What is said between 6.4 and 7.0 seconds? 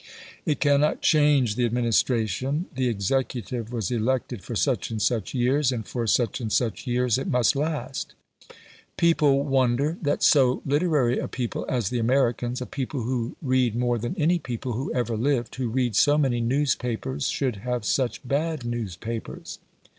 and such